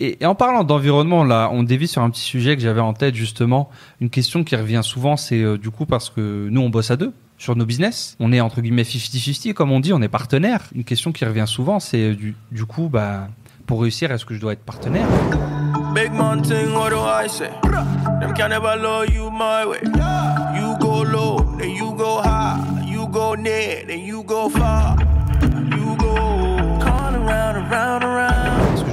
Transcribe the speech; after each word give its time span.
Et, 0.00 0.24
en 0.24 0.34
parlant 0.34 0.64
d'environnement, 0.64 1.24
là, 1.24 1.48
on 1.52 1.62
dévie 1.62 1.88
sur 1.88 2.02
un 2.02 2.10
petit 2.10 2.22
sujet 2.22 2.56
que 2.56 2.62
j'avais 2.62 2.80
en 2.80 2.92
tête 2.92 3.14
justement. 3.14 3.70
Une 4.00 4.10
question 4.10 4.44
qui 4.44 4.56
revient 4.56 4.80
souvent, 4.82 5.16
c'est 5.16 5.42
euh, 5.42 5.58
du 5.58 5.70
coup 5.70 5.86
parce 5.86 6.10
que 6.10 6.48
nous, 6.50 6.60
on 6.60 6.70
bosse 6.70 6.90
à 6.90 6.96
deux 6.96 7.12
sur 7.38 7.56
nos 7.56 7.66
business. 7.66 8.16
On 8.20 8.32
est 8.32 8.40
entre 8.40 8.60
guillemets 8.60 8.82
50-50, 8.82 9.52
comme 9.52 9.72
on 9.72 9.80
dit, 9.80 9.92
on 9.92 10.02
est 10.02 10.08
partenaire. 10.08 10.62
Une 10.74 10.84
question 10.84 11.12
qui 11.12 11.24
revient 11.24 11.46
souvent, 11.46 11.80
c'est 11.80 12.10
euh, 12.10 12.14
du, 12.50 12.64
coup, 12.64 12.88
bah, 12.90 13.28
pour 13.66 13.82
réussir, 13.82 14.10
est-ce 14.12 14.24
que 14.24 14.34
je 14.34 14.40
dois 14.40 14.52
être 14.52 14.64
partenaire? 14.64 15.06
Big 15.94 16.12
man 16.12 16.42
thing, 16.42 16.72
what 16.74 16.90
do 16.90 16.96
I 16.98 17.28
say? 17.28 17.50
You 20.56 20.76
go 20.78 21.02
low, 21.02 21.56
then 21.58 21.70
you 21.70 21.94
go 21.94 22.20
high. 22.22 22.84
You 22.86 23.08
go 23.08 23.34
near, 23.34 23.84
then 23.86 24.00
you 24.00 24.22
go 24.22 24.48
far. 24.48 24.96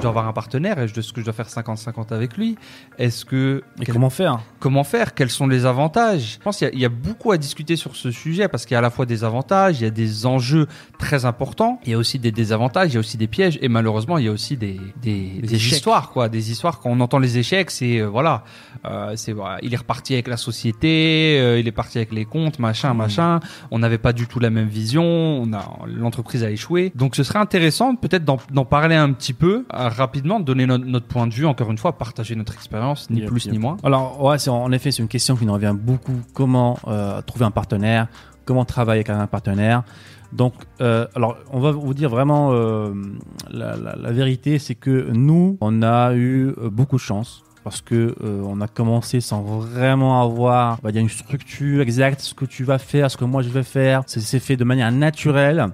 Dois 0.02 0.10
avoir 0.10 0.28
un 0.28 0.34
partenaire 0.34 0.80
Est-ce 0.80 1.14
que 1.14 1.22
je 1.22 1.26
dois 1.26 1.34
faire 1.34 1.48
50-50 1.48 2.14
avec 2.14 2.38
lui. 2.38 2.58
Est-ce 2.98 3.24
que 3.26 3.64
Et 3.80 3.86
quel- 3.86 3.94
comment 3.94 4.10
faire? 4.10 4.40
Comment 4.60 4.84
faire? 4.84 5.14
Quels 5.14 5.30
sont 5.30 5.48
les 5.48 5.66
avantages? 5.66 6.34
Je 6.34 6.40
pense 6.40 6.58
qu'il 6.58 6.68
y 6.68 6.72
a- 6.72 6.74
il 6.74 6.80
y, 6.80 6.86
a 6.86 6.90
beaucoup 6.90 7.32
à 7.32 7.38
discuter 7.38 7.76
sur 7.76 7.96
ce 7.96 8.12
sujet 8.12 8.48
parce 8.48 8.66
qu'il 8.66 8.74
y 8.74 8.76
a 8.76 8.80
à 8.80 8.82
la 8.82 8.90
fois 8.90 9.06
des 9.06 9.24
avantages, 9.24 9.80
il 9.80 9.84
y 9.84 9.88
a 9.88 9.92
des 9.92 10.26
enjeux 10.26 10.68
très 10.98 11.26
importants, 11.26 11.80
il 11.86 11.92
y 11.92 11.94
a 11.94 11.98
aussi 11.98 12.20
des 12.20 12.32
désavantages, 12.32 12.90
il 12.92 12.94
y 12.96 12.98
a 12.98 13.00
aussi 13.00 13.18
des 13.18 13.28
pièges 13.28 13.58
et 13.62 13.68
malheureusement 13.70 14.18
il 14.18 14.26
y 14.26 14.28
a 14.28 14.32
aussi 14.32 14.58
des, 14.58 14.80
des, 15.02 15.40
histoires 15.56 16.10
quoi, 16.12 16.30
des 16.30 16.52
histoires 16.52 16.80
quand 16.80 16.90
on 16.90 17.00
entend 17.00 17.20
les 17.20 17.38
échecs, 17.38 17.72
c'est 17.72 18.00
euh, 18.00 18.08
voilà, 18.08 18.44
euh, 18.86 19.14
c'est 19.16 19.32
voilà, 19.34 19.58
il 19.62 19.74
est 19.74 19.78
reparti 19.78 20.14
avec 20.14 20.28
la 20.28 20.38
société, 20.38 21.38
euh, 21.40 21.60
il 21.60 21.68
est 21.68 21.72
parti 21.72 21.98
avec 21.98 22.12
les 22.12 22.26
comptes, 22.26 22.60
machin, 22.60 22.94
machin. 22.94 23.40
On 23.72 23.80
n'avait 23.80 23.98
pas 23.98 24.14
du 24.14 24.28
tout 24.28 24.40
la 24.40 24.50
même 24.50 24.68
vision, 24.68 25.04
on 25.04 25.54
a 25.54 25.64
l'entreprise 25.88 26.44
a 26.44 26.50
échoué. 26.52 26.92
Donc 26.96 27.16
ce 27.16 27.24
serait 27.24 27.40
intéressant 27.40 27.96
peut-être 27.96 28.26
d'en 28.26 28.66
parler 28.66 28.96
un 28.96 29.12
petit 29.14 29.34
peu 29.34 29.66
rapidement, 29.92 30.40
de 30.40 30.46
donner 30.46 30.66
notre, 30.66 30.86
notre 30.86 31.06
point 31.08 31.28
de 31.28 31.34
vue 31.34 31.46
encore 31.46 31.70
une 31.72 31.78
fois, 31.78 31.98
partager 31.98 32.36
notre 32.36 32.54
expérience, 32.54 33.10
ni 33.10 33.20
Yep, 33.22 33.30
plus 33.30 33.46
yep. 33.46 33.54
ni 33.54 33.60
moins. 33.60 33.78
Alors, 33.84 34.24
ouais, 34.24 34.50
en 34.50 34.72
effet, 34.72 34.92
c'est 34.92 35.02
une 35.02 35.08
question 35.08 35.36
qui 35.36 35.46
nous 35.46 35.54
revient 35.54 35.76
beaucoup. 35.78 36.20
Comment 36.34 36.78
euh, 36.88 37.22
trouver 37.22 37.46
un 37.46 37.52
partenaire? 37.52 38.08
Comment 38.46 38.66
travailler 38.66 39.00
avec 39.00 39.10
un 39.10 39.28
partenaire? 39.28 39.84
Donc, 40.34 40.54
euh, 40.82 41.06
alors, 41.16 41.38
on 41.52 41.60
va 41.60 41.72
vous 41.72 41.94
dire 41.94 42.10
vraiment 42.10 42.50
euh, 42.54 42.94
la, 43.52 43.76
la- 43.76 43.96
la 43.96 44.12
vérité, 44.12 44.60
c'est 44.60 44.76
que 44.76 45.10
nous, 45.12 45.58
on 45.62 45.84
a 45.84 46.14
eu 46.16 46.54
beaucoup 46.72 46.96
de 46.96 47.02
chance. 47.02 47.44
Parce 47.64 47.80
que 47.82 48.16
on 48.24 48.60
a 48.60 48.68
commencé 48.68 49.22
sans 49.22 49.44
vraiment 49.44 50.24
avoir, 50.24 50.80
on 50.82 50.88
va 50.88 50.92
dire, 50.92 51.04
une 51.04 51.10
structure 51.10 51.82
exacte, 51.82 52.22
ce 52.22 52.34
que 52.34 52.46
tu 52.46 52.64
vas 52.64 52.80
faire, 52.80 53.12
ce 53.12 53.18
que 53.18 53.24
moi 53.24 53.44
je 53.44 53.50
vais 53.50 53.62
faire. 53.62 54.02
C'est 54.08 54.40
fait 54.40 54.58
de 54.58 54.64
manière 54.64 54.92
naturelle 54.92 55.68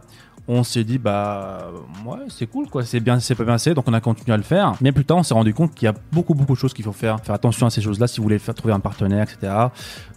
on 0.47 0.63
s'est 0.63 0.83
dit 0.83 0.97
bah 0.97 1.69
ouais 2.05 2.19
c'est 2.29 2.47
cool 2.47 2.69
quoi. 2.69 2.83
C'est 2.83 2.99
bien 2.99 3.19
c'est 3.19 3.35
pas 3.35 3.43
bien 3.43 3.57
c'est 3.57 3.73
donc 3.73 3.85
on 3.87 3.93
a 3.93 4.01
continué 4.01 4.33
à 4.33 4.37
le 4.37 4.43
faire. 4.43 4.75
Mais 4.81 4.91
plus 4.91 5.05
tard 5.05 5.17
on 5.17 5.23
s'est 5.23 5.33
rendu 5.33 5.53
compte 5.53 5.73
qu'il 5.75 5.85
y 5.85 5.89
a 5.89 5.95
beaucoup 6.11 6.33
beaucoup 6.33 6.53
de 6.53 6.59
choses 6.59 6.73
qu'il 6.73 6.85
faut 6.85 6.93
faire. 6.93 7.19
Faire 7.21 7.35
attention 7.35 7.67
à 7.67 7.69
ces 7.69 7.81
choses 7.81 7.99
là 7.99 8.07
si 8.07 8.17
vous 8.17 8.23
voulez 8.23 8.39
faire 8.39 8.55
trouver 8.55 8.73
un 8.73 8.79
partenaire 8.79 9.23
etc 9.23 9.53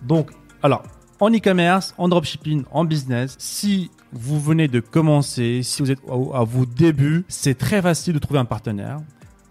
donc 0.02 0.30
alors 0.62 0.82
en 1.20 1.30
e-commerce, 1.30 1.94
en 1.98 2.08
dropshipping, 2.08 2.64
en 2.70 2.84
business, 2.84 3.36
si 3.38 3.90
vous 4.12 4.40
venez 4.40 4.68
de 4.68 4.80
commencer, 4.80 5.60
si 5.62 5.82
vous 5.82 5.90
êtes 5.90 6.00
à 6.08 6.44
vos 6.44 6.64
débuts, 6.64 7.24
c'est 7.28 7.58
très 7.58 7.82
facile 7.82 8.14
de 8.14 8.18
trouver 8.18 8.40
un 8.40 8.46
partenaire. 8.46 9.00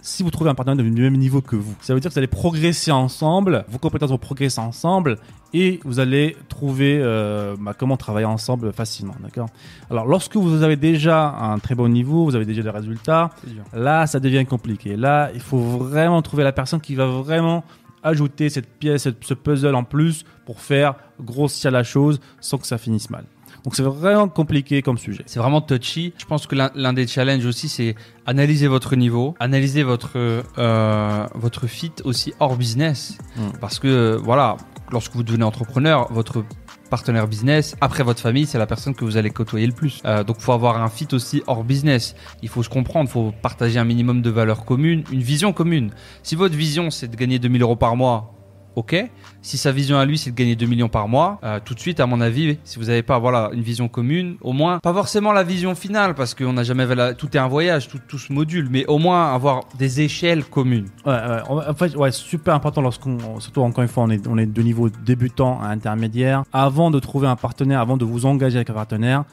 Si 0.01 0.23
vous 0.23 0.31
trouvez 0.31 0.49
un 0.49 0.55
partenaire 0.55 0.83
du 0.83 1.01
même 1.01 1.17
niveau 1.17 1.41
que 1.41 1.57
vous, 1.57 1.75
ça 1.81 1.93
veut 1.93 1.99
dire 1.99 2.09
que 2.09 2.13
vous 2.13 2.19
allez 2.19 2.27
progresser 2.27 2.91
ensemble, 2.91 3.65
vos 3.67 3.79
compétences 3.79 4.11
vont 4.11 4.17
progresser 4.17 4.61
ensemble 4.61 5.17
et 5.53 5.81
vous 5.83 5.99
allez 5.99 6.37
trouver 6.47 6.99
euh, 7.01 7.55
bah, 7.59 7.73
comment 7.77 7.97
travailler 7.97 8.25
ensemble 8.25 8.71
facilement, 8.71 9.15
d'accord? 9.21 9.49
Alors, 9.89 10.05
lorsque 10.05 10.37
vous 10.37 10.63
avez 10.63 10.77
déjà 10.77 11.29
un 11.29 11.59
très 11.59 11.75
bon 11.75 11.89
niveau, 11.89 12.23
vous 12.23 12.35
avez 12.35 12.45
déjà 12.45 12.61
des 12.61 12.69
résultats, 12.69 13.31
là, 13.73 14.07
ça 14.07 14.21
devient 14.21 14.45
compliqué. 14.45 14.95
Là, 14.95 15.31
il 15.33 15.41
faut 15.41 15.59
vraiment 15.59 16.21
trouver 16.21 16.43
la 16.43 16.53
personne 16.53 16.79
qui 16.79 16.95
va 16.95 17.07
vraiment 17.07 17.65
ajouter 18.01 18.49
cette 18.49 18.69
pièce, 18.79 19.09
ce 19.21 19.33
puzzle 19.33 19.75
en 19.75 19.83
plus 19.83 20.23
pour 20.45 20.61
faire 20.61 20.95
grossir 21.21 21.71
la 21.71 21.83
chose 21.83 22.21
sans 22.39 22.57
que 22.57 22.67
ça 22.67 22.77
finisse 22.77 23.09
mal. 23.09 23.25
Donc, 23.63 23.75
c'est 23.75 23.83
vraiment 23.83 24.27
compliqué 24.27 24.81
comme 24.81 24.97
sujet. 24.97 25.23
C'est 25.25 25.39
vraiment 25.39 25.61
touchy. 25.61 26.13
Je 26.17 26.25
pense 26.25 26.47
que 26.47 26.55
l'un 26.55 26.93
des 26.93 27.07
challenges 27.07 27.45
aussi, 27.45 27.69
c'est 27.69 27.95
analyser 28.25 28.67
votre 28.67 28.95
niveau, 28.95 29.35
analyser 29.39 29.83
votre 29.83 30.11
euh, 30.57 31.25
votre 31.35 31.67
fit 31.67 31.91
aussi 32.03 32.33
hors 32.39 32.55
business, 32.55 33.17
Mm. 33.37 33.41
parce 33.61 33.79
que 33.79 34.15
voilà, 34.23 34.57
lorsque 34.91 35.13
vous 35.13 35.23
devenez 35.23 35.43
entrepreneur, 35.43 36.11
votre 36.11 36.43
partenaire 36.89 37.27
business, 37.27 37.75
après 37.81 38.03
votre 38.03 38.19
famille, 38.19 38.47
c'est 38.47 38.57
la 38.57 38.65
personne 38.65 38.95
que 38.95 39.05
vous 39.05 39.15
allez 39.17 39.29
côtoyer 39.29 39.67
le 39.67 39.73
plus. 39.73 40.01
Euh, 40.05 40.23
donc, 40.23 40.39
faut 40.39 40.53
avoir 40.53 40.81
un 40.81 40.89
fit 40.89 41.07
aussi 41.13 41.43
hors 41.45 41.63
business. 41.63 42.15
Il 42.41 42.49
faut 42.49 42.63
se 42.63 42.69
comprendre, 42.69 43.07
il 43.09 43.11
faut 43.11 43.31
partager 43.43 43.77
un 43.77 43.85
minimum 43.85 44.21
de 44.23 44.29
valeurs 44.31 44.65
communes, 44.65 45.03
une 45.11 45.21
vision 45.21 45.53
commune. 45.53 45.91
Si 46.23 46.35
votre 46.35 46.55
vision 46.55 46.89
c'est 46.89 47.07
de 47.07 47.15
gagner 47.15 47.37
2000 47.39 47.61
euros 47.61 47.75
par 47.75 47.95
mois, 47.95 48.33
ok. 48.75 49.09
Si 49.41 49.57
sa 49.57 49.71
vision 49.71 49.97
à 49.97 50.05
lui 50.05 50.17
c'est 50.17 50.31
de 50.31 50.35
gagner 50.35 50.55
2 50.55 50.65
millions 50.65 50.89
par 50.89 51.07
mois, 51.07 51.39
euh, 51.43 51.59
tout 51.63 51.73
de 51.73 51.79
suite 51.79 51.99
à 51.99 52.05
mon 52.05 52.19
avis, 52.21 52.57
si 52.63 52.77
vous 52.79 52.85
n'avez 52.85 53.03
pas 53.03 53.19
voilà 53.19 53.49
une 53.53 53.61
vision 53.61 53.87
commune, 53.87 54.35
au 54.41 54.51
moins 54.53 54.79
pas 54.79 54.93
forcément 54.93 55.31
la 55.31 55.43
vision 55.43 55.75
finale 55.75 56.13
parce 56.15 56.33
qu'on 56.35 56.53
n'a 56.53 56.63
jamais 56.63 56.85
la- 56.95 57.13
tout 57.13 57.29
est 57.35 57.39
un 57.39 57.47
voyage, 57.47 57.87
tout, 57.87 57.99
tout 58.07 58.17
se 58.17 58.31
module, 58.33 58.67
mais 58.69 58.85
au 58.87 58.97
moins 58.97 59.33
avoir 59.33 59.61
des 59.77 60.01
échelles 60.01 60.43
communes. 60.43 60.87
Ouais, 61.05 61.13
ouais. 61.13 61.41
En 61.49 61.57
en 61.69 61.73
fait, 61.73 61.95
ouais, 61.95 62.11
super 62.11 62.53
important 62.53 62.81
lorsqu'on, 62.81 63.39
surtout 63.39 63.61
encore 63.61 63.81
une 63.83 63.87
fois, 63.89 64.03
on 64.03 64.09
est, 64.09 64.27
on 64.27 64.37
est 64.37 64.45
de 64.45 64.61
niveau 64.61 64.89
débutant 64.89 65.61
à 65.61 65.67
intermédiaire. 65.67 66.43
Avant 66.53 66.91
de 66.91 66.99
trouver 66.99 67.27
un 67.27 67.35
partenaire, 67.35 67.79
avant 67.79 67.97
de 67.97 68.05
vous 68.05 68.25
engager 68.25 68.57
avec 68.57 68.69
un 68.69 68.73
partenaire, 68.73 69.23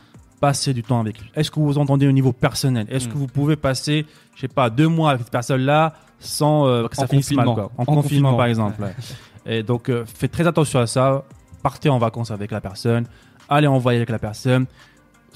passez 0.41 0.73
du 0.75 0.83
temps 0.83 1.01
avec 1.01 1.21
lui. 1.21 1.31
Est-ce 1.35 1.51
que 1.51 1.57
vous 1.61 1.67
vous 1.67 1.79
entendez 1.79 2.07
au 2.07 2.13
niveau 2.13 2.33
personnel? 2.33 2.87
Est-ce 2.91 3.09
que 3.09 3.15
vous 3.15 3.27
pouvez 3.27 3.57
passer, 3.57 4.07
je 4.35 4.41
sais 4.43 4.49
pas, 4.49 4.71
deux 4.71 4.89
mois 4.89 5.11
avec 5.11 5.23
cette 5.23 5.33
personne-là 5.33 5.95
sans 6.19 6.67
euh, 6.67 6.89
que 6.89 6.97
ça 6.97 7.05
En 7.05 7.07
finisse 7.07 7.31
mal, 7.33 7.45
quoi. 7.47 7.71
En, 7.77 7.83
En 7.83 7.85
confinement, 7.85 8.03
confinement. 8.03 8.37
par 8.37 8.47
exemple. 8.47 8.83
ouais. 8.83 8.95
Et 9.47 9.63
donc, 9.63 9.89
euh, 9.89 10.05
faites 10.07 10.33
très 10.33 10.47
attention 10.47 10.81
à 10.81 10.87
ça. 10.87 11.25
Partez 11.63 11.89
en 11.89 11.99
vacances 11.99 12.31
avec 12.31 12.51
la 12.51 12.61
personne. 12.61 13.07
Allez 13.49 13.67
en 13.67 13.79
voyage 13.79 14.01
avec 14.01 14.11
la 14.11 14.19
personne. 14.19 14.67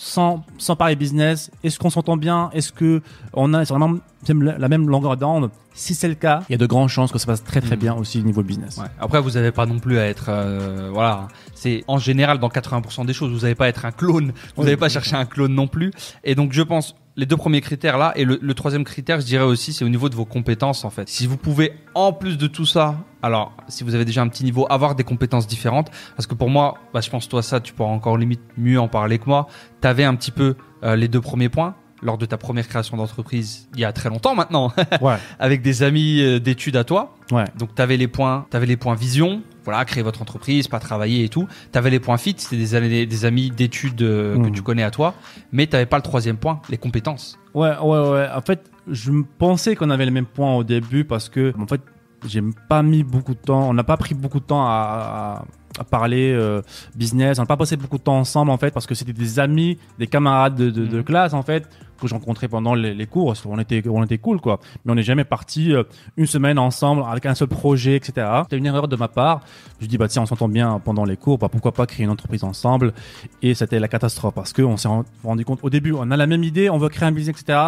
Sans, 0.02 0.42
sans 0.56 0.76
parler 0.76 0.96
business, 0.96 1.50
est-ce 1.62 1.78
qu'on 1.78 1.90
s'entend 1.90 2.16
bien? 2.16 2.48
Est-ce 2.54 2.72
que 2.72 3.02
on 3.34 3.52
a 3.52 3.64
vraiment 3.64 3.98
la 4.26 4.68
même 4.68 4.88
longueur 4.88 5.18
d'onde? 5.18 5.50
Si 5.74 5.94
c'est 5.94 6.08
le 6.08 6.14
cas, 6.14 6.42
il 6.48 6.52
y 6.52 6.54
a 6.54 6.58
de 6.58 6.64
grandes 6.64 6.88
chances 6.88 7.12
que 7.12 7.18
ça 7.18 7.26
passe 7.26 7.44
très 7.44 7.60
très 7.60 7.76
Mm. 7.76 7.80
bien 7.80 7.94
aussi 7.94 8.18
au 8.18 8.22
niveau 8.22 8.42
business. 8.42 8.78
Ouais. 8.78 8.86
Après, 8.98 9.20
vous 9.20 9.32
n'avez 9.32 9.52
pas 9.52 9.66
non 9.66 9.78
plus 9.78 9.98
à 9.98 10.06
être 10.06 10.26
euh, 10.30 10.88
voilà. 10.90 11.28
C'est 11.54 11.84
en 11.86 11.98
général 11.98 12.38
dans 12.38 12.48
80% 12.48 13.04
des 13.04 13.12
choses, 13.12 13.30
vous 13.30 13.40
n'avez 13.40 13.54
pas 13.54 13.66
à 13.66 13.68
être 13.68 13.84
un 13.84 13.92
clone. 13.92 14.28
Vous 14.56 14.62
Oui. 14.62 14.64
n'avez 14.64 14.78
pas 14.78 14.88
chercher 14.88 15.16
un 15.16 15.26
clone 15.26 15.52
non 15.54 15.68
plus. 15.68 15.92
Et 16.24 16.34
donc, 16.34 16.52
je 16.54 16.62
pense 16.62 16.96
les 17.20 17.26
deux 17.26 17.36
premiers 17.36 17.60
critères 17.60 17.98
là 17.98 18.12
et 18.16 18.24
le, 18.24 18.38
le 18.40 18.54
troisième 18.54 18.82
critère, 18.82 19.20
je 19.20 19.26
dirais 19.26 19.44
aussi, 19.44 19.74
c'est 19.74 19.84
au 19.84 19.90
niveau 19.90 20.08
de 20.08 20.14
vos 20.14 20.24
compétences 20.24 20.86
en 20.86 20.90
fait. 20.90 21.06
Si 21.10 21.26
vous 21.26 21.36
pouvez 21.36 21.72
en 21.94 22.14
plus 22.14 22.38
de 22.38 22.46
tout 22.46 22.64
ça, 22.64 22.96
alors 23.22 23.52
si 23.68 23.84
vous 23.84 23.94
avez 23.94 24.06
déjà 24.06 24.22
un 24.22 24.28
petit 24.28 24.42
niveau, 24.42 24.66
avoir 24.70 24.94
des 24.94 25.04
compétences 25.04 25.46
différentes, 25.46 25.90
parce 26.16 26.26
que 26.26 26.34
pour 26.34 26.48
moi, 26.48 26.78
bah, 26.94 27.02
je 27.02 27.10
pense 27.10 27.28
toi 27.28 27.42
ça, 27.42 27.60
tu 27.60 27.74
pourras 27.74 27.90
encore 27.90 28.16
limite 28.16 28.40
mieux 28.56 28.80
en 28.80 28.88
parler 28.88 29.18
que 29.18 29.26
moi. 29.26 29.48
T'avais 29.82 30.04
un 30.04 30.14
petit 30.14 30.30
peu 30.30 30.56
euh, 30.82 30.96
les 30.96 31.08
deux 31.08 31.20
premiers 31.20 31.50
points 31.50 31.74
lors 32.02 32.16
de 32.16 32.24
ta 32.24 32.38
première 32.38 32.66
création 32.66 32.96
d'entreprise 32.96 33.68
il 33.74 33.80
y 33.80 33.84
a 33.84 33.92
très 33.92 34.08
longtemps 34.08 34.34
maintenant, 34.34 34.72
Ouais, 35.02 35.16
avec 35.38 35.60
des 35.60 35.82
amis 35.82 36.22
euh, 36.22 36.40
d'études 36.40 36.76
à 36.76 36.84
toi. 36.84 37.14
ouais. 37.32 37.44
Donc 37.58 37.74
tu 37.74 37.82
avais 37.82 37.98
les 37.98 38.08
points, 38.08 38.46
tu 38.50 38.58
les 38.58 38.78
points 38.78 38.94
vision, 38.94 39.42
voilà, 39.70 39.84
créer 39.84 40.02
votre 40.02 40.20
entreprise, 40.20 40.68
pas 40.68 40.80
travailler 40.80 41.24
et 41.24 41.28
tout. 41.28 41.46
Tu 41.72 41.78
avais 41.78 41.90
les 41.90 42.00
points 42.00 42.16
fit, 42.18 42.34
c'était 42.36 42.56
des, 42.56 42.74
années- 42.74 43.06
des 43.06 43.24
amis 43.24 43.50
d'études 43.50 44.02
euh, 44.02 44.34
que 44.34 44.40
Mhm. 44.48 44.52
tu 44.52 44.62
connais 44.62 44.82
à 44.82 44.90
toi, 44.90 45.14
mais 45.52 45.66
tu 45.66 45.76
pas 45.86 45.96
le 45.96 46.02
troisième 46.02 46.36
point, 46.36 46.60
les 46.68 46.76
compétences. 46.78 47.38
Ouais, 47.54 47.76
ouais, 47.78 48.08
ouais. 48.10 48.28
En 48.34 48.40
fait, 48.42 48.70
je 48.88 49.12
pensais 49.38 49.76
qu'on 49.76 49.90
avait 49.90 50.04
les 50.04 50.10
mêmes 50.10 50.26
points 50.26 50.54
au 50.54 50.64
début 50.64 51.04
parce 51.04 51.28
que, 51.28 51.52
en 51.60 51.66
fait, 51.66 51.80
j'ai 52.26 52.42
pas 52.68 52.82
mis 52.82 53.02
beaucoup 53.04 53.34
de 53.34 53.40
temps. 53.40 53.68
On 53.68 53.74
n'a 53.74 53.84
pas 53.84 53.96
pris 53.96 54.14
beaucoup 54.14 54.40
de 54.40 54.44
temps 54.44 54.64
à, 54.66 55.44
à, 55.80 55.84
parler 55.84 56.32
euh, 56.32 56.62
business. 56.94 57.38
On 57.38 57.42
n'a 57.42 57.46
pas 57.46 57.56
passé 57.56 57.76
beaucoup 57.76 57.98
de 57.98 58.02
temps 58.02 58.18
ensemble 58.18 58.50
en 58.50 58.58
fait 58.58 58.70
parce 58.72 58.86
que 58.86 58.94
c'était 58.94 59.12
des 59.12 59.38
amis, 59.40 59.78
des 59.98 60.06
camarades 60.06 60.54
de, 60.54 60.70
de, 60.70 60.86
de 60.86 60.96
Mhm. 60.98 61.04
classe 61.04 61.32
en 61.34 61.42
fait 61.42 61.68
que 62.00 62.08
je 62.08 62.14
rencontrais 62.14 62.48
pendant 62.48 62.74
les, 62.74 62.94
les 62.94 63.06
cours. 63.06 63.34
On 63.46 63.58
était, 63.58 63.82
on 63.86 64.02
était 64.02 64.16
cool 64.16 64.40
quoi. 64.40 64.58
Mais 64.84 64.92
on 64.92 64.94
n'est 64.94 65.02
jamais 65.02 65.24
parti 65.24 65.74
euh, 65.74 65.82
une 66.16 66.24
semaine 66.26 66.58
ensemble 66.58 67.02
avec 67.10 67.26
un 67.26 67.34
seul 67.34 67.48
projet, 67.48 67.94
etc. 67.96 68.26
C'était 68.44 68.56
une 68.56 68.64
erreur 68.66 68.88
de 68.88 68.96
ma 68.96 69.08
part. 69.08 69.40
Je 69.80 69.86
dis 69.86 69.98
bah 69.98 70.08
tiens, 70.08 70.22
on 70.22 70.26
s'entend 70.26 70.48
bien 70.48 70.80
pendant 70.82 71.04
les 71.04 71.16
cours. 71.18 71.36
Bah 71.38 71.48
pourquoi 71.50 71.72
pas 71.72 71.86
créer 71.86 72.04
une 72.04 72.10
entreprise 72.10 72.42
ensemble? 72.44 72.94
Et 73.42 73.52
c'était 73.54 73.78
la 73.78 73.88
catastrophe 73.88 74.34
parce 74.34 74.52
que 74.54 74.62
on 74.62 74.76
s'est 74.78 74.88
ren- 74.88 75.04
rendu 75.22 75.44
compte 75.44 75.60
au 75.62 75.68
début, 75.70 75.92
on 75.92 76.10
a 76.10 76.16
la 76.16 76.26
même 76.26 76.42
idée, 76.44 76.70
on 76.70 76.78
veut 76.78 76.88
créer 76.88 77.08
un 77.08 77.12
business, 77.12 77.36
etc. 77.40 77.58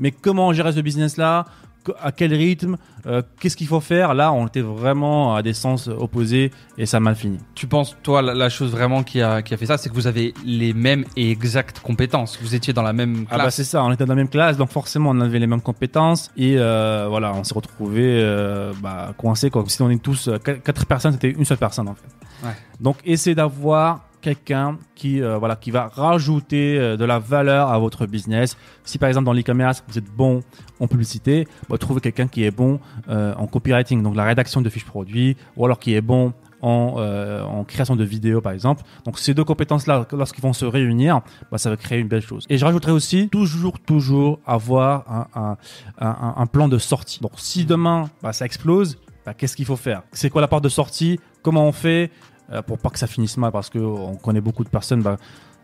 Mais 0.00 0.10
comment 0.10 0.52
gérer 0.52 0.72
ce 0.72 0.80
business 0.80 1.16
là 1.16 1.44
à 2.02 2.12
quel 2.12 2.32
rythme, 2.34 2.76
euh, 3.06 3.22
qu'est-ce 3.40 3.56
qu'il 3.56 3.66
faut 3.66 3.80
faire. 3.80 4.14
Là, 4.14 4.32
on 4.32 4.46
était 4.46 4.60
vraiment 4.60 5.34
à 5.34 5.42
des 5.42 5.52
sens 5.54 5.88
opposés 5.88 6.50
et 6.78 6.86
ça 6.86 6.96
a 6.98 7.00
mal 7.00 7.14
fini. 7.16 7.38
Tu 7.54 7.66
penses, 7.66 7.96
toi, 8.02 8.22
la, 8.22 8.34
la 8.34 8.48
chose 8.48 8.70
vraiment 8.70 9.02
qui 9.02 9.20
a, 9.22 9.42
qui 9.42 9.54
a 9.54 9.56
fait 9.56 9.66
ça, 9.66 9.78
c'est 9.78 9.88
que 9.88 9.94
vous 9.94 10.06
avez 10.06 10.34
les 10.44 10.72
mêmes 10.72 11.04
et 11.16 11.30
exactes 11.30 11.80
compétences. 11.80 12.38
Vous 12.42 12.54
étiez 12.54 12.72
dans 12.72 12.82
la 12.82 12.92
même 12.92 13.26
Ah 13.30 13.36
bah 13.36 13.42
classe. 13.44 13.56
c'est 13.56 13.64
ça, 13.64 13.82
on 13.84 13.92
était 13.92 14.04
dans 14.04 14.12
la 14.14 14.16
même 14.16 14.28
classe, 14.28 14.56
donc 14.56 14.70
forcément 14.70 15.10
on 15.10 15.20
avait 15.20 15.38
les 15.38 15.46
mêmes 15.46 15.60
compétences 15.60 16.30
et 16.36 16.56
euh, 16.58 17.06
voilà, 17.08 17.32
on 17.34 17.44
s'est 17.44 17.54
retrouvés 17.54 18.20
euh, 18.22 18.72
bah, 18.82 19.12
coincés 19.16 19.50
quoi. 19.50 19.64
Si 19.68 19.80
on 19.82 19.90
est 19.90 20.02
tous 20.02 20.28
euh, 20.28 20.38
quatre 20.38 20.86
personnes, 20.86 21.12
c'était 21.12 21.30
une 21.30 21.44
seule 21.44 21.58
personne 21.58 21.88
en 21.88 21.94
fait. 21.94 22.46
Ouais. 22.46 22.54
Donc 22.80 22.96
essayez 23.04 23.34
d'avoir 23.34 24.05
quelqu'un 24.26 24.76
qui 24.96 25.22
euh, 25.22 25.38
voilà 25.38 25.54
qui 25.54 25.70
va 25.70 25.86
rajouter 25.86 26.78
euh, 26.78 26.96
de 26.96 27.04
la 27.04 27.20
valeur 27.20 27.70
à 27.70 27.78
votre 27.78 28.06
business. 28.06 28.56
Si 28.82 28.98
par 28.98 29.08
exemple 29.08 29.26
dans 29.26 29.32
l'e-commerce 29.32 29.84
vous 29.86 29.98
êtes 29.98 30.10
bon 30.10 30.42
en 30.80 30.88
publicité, 30.88 31.46
bah, 31.68 31.78
trouvez 31.78 32.00
quelqu'un 32.00 32.26
qui 32.26 32.42
est 32.42 32.50
bon 32.50 32.80
euh, 33.08 33.34
en 33.36 33.46
copywriting, 33.46 34.02
donc 34.02 34.16
la 34.16 34.24
rédaction 34.24 34.62
de 34.62 34.68
fiches 34.68 34.84
produits, 34.84 35.36
ou 35.56 35.64
alors 35.64 35.78
qui 35.78 35.94
est 35.94 36.00
bon 36.00 36.32
en, 36.60 36.96
en 37.48 37.62
création 37.64 37.94
de 37.94 38.02
vidéos 38.02 38.40
par 38.40 38.52
exemple. 38.52 38.82
Donc 39.04 39.20
ces 39.20 39.32
deux 39.32 39.44
compétences-là, 39.44 40.08
lorsqu'ils 40.10 40.42
vont 40.42 40.54
se 40.54 40.64
réunir, 40.64 41.20
bah, 41.52 41.58
ça 41.58 41.70
va 41.70 41.76
créer 41.76 42.00
une 42.00 42.08
belle 42.08 42.22
chose. 42.22 42.46
Et 42.48 42.58
je 42.58 42.64
rajouterais 42.64 42.92
aussi 42.92 43.28
toujours, 43.28 43.78
toujours 43.78 44.40
avoir 44.44 45.28
un, 45.36 45.56
un, 46.00 46.34
un, 46.36 46.46
plan 46.46 46.66
de 46.66 46.78
sortie. 46.78 47.20
Donc 47.20 47.32
si 47.36 47.64
demain 47.64 48.10
bah, 48.22 48.32
ça 48.32 48.44
explose, 48.44 48.98
bah, 49.24 49.34
qu'est-ce 49.34 49.54
qu'il 49.54 49.66
faut 49.66 49.76
faire? 49.76 50.02
C'est 50.10 50.30
quoi 50.30 50.40
la 50.40 50.48
porte 50.48 50.64
de 50.64 50.68
sortie? 50.68 51.20
Comment 51.42 51.68
on 51.68 51.72
fait? 51.72 52.10
Pour 52.66 52.78
pas 52.78 52.90
que 52.90 52.98
ça 52.98 53.06
finisse 53.06 53.36
mal 53.36 53.52
Parce 53.52 53.70
que 53.70 53.78
on 53.78 54.16
connaît 54.16 54.40
beaucoup 54.40 54.64
de 54.64 54.68
personnes. 54.68 55.02
Bah, 55.02 55.16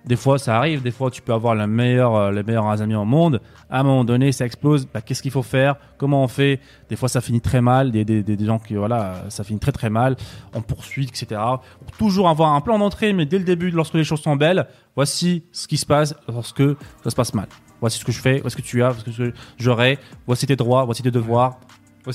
des 0.05 0.17
fois, 0.17 0.39
ça 0.39 0.57
arrive. 0.57 0.83
Des 0.83 0.91
fois, 0.91 1.11
tu 1.11 1.23
peux 1.23 1.33
avoir 1.33 1.55
euh, 1.55 2.33
les 2.33 2.43
meilleurs 2.43 2.83
amis 2.83 2.95
au 2.95 3.05
monde. 3.05 3.41
À 3.71 3.81
un 3.81 3.83
moment 3.83 4.05
donné, 4.05 4.33
ça 4.33 4.45
explose. 4.45 4.87
Bah, 4.87 5.01
qu'est-ce 5.01 5.23
qu'il 5.23 5.31
faut 5.31 5.43
faire? 5.43 5.77
Comment 5.97 6.25
on 6.25 6.29
fait? 6.29 6.61
Des 6.89 6.97
fois, 6.97 7.09
ça 7.09 7.21
finit 7.21 7.41
très 7.41 7.61
mal. 7.61 7.93
Des, 7.93 8.05
des, 8.05 8.23
des, 8.23 8.37
des 8.37 8.45
gens 8.45 8.59
qui, 8.59 8.75
voilà, 8.75 9.25
ça 9.29 9.45
finit 9.45 9.61
très 9.61 9.73
très 9.73 9.91
mal. 9.91 10.17
On 10.55 10.63
poursuit, 10.63 11.07
etc. 11.07 11.41
Pour 11.87 11.97
toujours 11.99 12.29
avoir 12.29 12.53
un 12.53 12.61
plan 12.61 12.79
d'entrée, 12.79 13.13
mais 13.13 13.27
dès 13.27 13.39
le 13.39 13.45
début, 13.45 13.71
lorsque 13.71 13.95
les 13.95 14.05
choses 14.05 14.23
sont 14.23 14.37
belles, 14.37 14.67
voici 14.97 15.45
ce 15.53 15.69
qui 15.69 15.77
se 15.77 15.87
passe 15.87 16.15
lorsque 16.29 16.65
ça 17.05 17.11
se 17.11 17.15
passe 17.15 17.35
mal. 17.35 17.47
Voici 17.81 17.99
ce 17.99 18.05
que 18.05 18.13
je 18.13 18.21
fais, 18.21 18.41
voici 18.41 18.57
ce 18.57 18.63
que 18.63 18.67
tu 18.67 18.83
as, 18.83 18.91
voici 18.91 19.13
ce 19.13 19.23
que 19.31 19.33
j'aurai, 19.59 19.99
voici 20.27 20.47
tes 20.47 20.57
droits, 20.57 20.85
voici 20.85 21.03
tes 21.03 21.11
devoirs. 21.11 21.59
Ouais, 22.07 22.13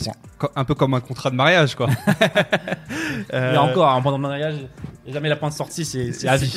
un 0.56 0.66
peu 0.66 0.75
comme 0.75 0.94
un 0.94 1.00
contrat 1.00 1.30
de 1.30 1.36
mariage, 1.36 1.75
quoi. 1.75 1.88
Euh, 3.34 3.54
Et 3.54 3.57
encore, 3.57 3.89
hein, 3.92 4.01
pendant 4.01 4.18
le 4.18 4.22
mariage, 4.22 4.56
jamais 5.07 5.28
la 5.28 5.36
pointe 5.36 5.51
de 5.51 5.57
sortie, 5.57 5.84
c'est 5.86 6.12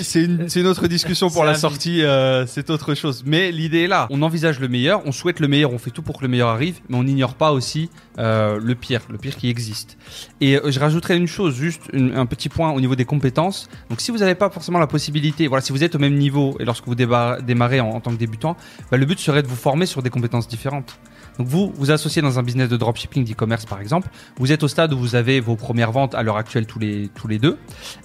c'est 0.05 0.23
une, 0.23 0.49
c'est 0.49 0.61
une 0.61 0.67
autre 0.67 0.87
discussion 0.89 1.31
pour 1.31 1.45
la 1.45 1.55
sortie, 1.55 2.03
euh, 2.03 2.47
c'est 2.47 2.71
autre 2.71 2.95
chose. 2.95 3.23
Mais 3.27 3.51
l'idée 3.51 3.85
est 3.85 3.87
là. 3.89 4.07
On 4.11 4.23
envisage 4.23 4.61
le 4.61 4.69
meilleur, 4.69 5.03
on 5.07 5.11
souhaite 5.13 5.41
le 5.41 5.49
meilleur, 5.49 5.73
on 5.73 5.79
fait 5.79 5.91
tout 5.91 6.03
pour 6.03 6.19
que 6.19 6.23
le 6.23 6.29
meilleur 6.29 6.49
arrive, 6.49 6.79
mais 6.89 6.97
on 6.97 7.03
n'ignore 7.05 7.35
pas 7.35 7.53
aussi 7.53 7.91
euh, 8.19 8.61
le 8.63 8.75
pire, 8.75 9.01
le 9.09 9.19
pire 9.19 9.37
qui 9.37 9.49
existe. 9.49 9.97
Et 10.41 10.59
je 10.65 10.79
rajouterais 10.79 11.17
une 11.17 11.27
chose, 11.27 11.55
juste 11.57 11.83
une- 11.93 12.15
un 12.17 12.27
petit 12.27 12.49
point 12.51 12.71
au 12.71 12.81
niveau 12.81 12.95
des 12.95 13.05
compétences. 13.07 13.69
Donc 13.89 14.01
si 14.01 14.11
vous 14.11 14.19
n'avez 14.19 14.35
pas 14.35 14.51
forcément 14.51 14.79
la 14.79 14.87
possibilité, 14.87 15.47
voilà, 15.49 15.63
si 15.63 15.73
vous 15.73 15.83
êtes 15.83 15.95
au 15.95 15.99
même 15.99 16.15
niveau 16.17 16.57
et 16.61 16.65
lorsque 16.65 16.87
vous 16.87 16.95
démarrez 16.95 17.81
en, 17.81 17.89
en 17.89 18.01
tant 18.01 18.11
que 18.11 18.17
débutant, 18.19 18.57
bah, 18.91 18.97
le 18.99 19.07
but 19.07 19.19
serait 19.19 19.43
de 19.43 19.49
vous 19.49 19.57
former 19.57 19.87
sur 19.87 20.03
des 20.03 20.11
compétences 20.11 20.47
différentes. 20.47 20.99
Donc 21.39 21.47
vous, 21.47 21.73
vous 21.75 21.91
associez 21.91 22.23
dans 22.23 22.39
un 22.39 22.43
business 22.43 22.69
de 22.69 22.77
dropshipping, 22.77 23.25
d'e-commerce 23.25 23.67
par 23.67 23.81
exemple. 23.81 24.09
Vous 24.39 24.53
êtes 24.53 24.63
au 24.63 24.69
stade 24.69 24.93
où 24.93 24.99
vous 24.99 25.15
avez 25.15 25.41
vos 25.41 25.57
premières 25.57 25.93
ventes 25.93 26.15
à 26.15 26.23
l'heure 26.23 26.37
actuelle 26.37 26.67
tous 26.67 26.79
les 26.79 27.09
tous 27.15 27.29
les 27.29 27.39
deux, 27.39 27.59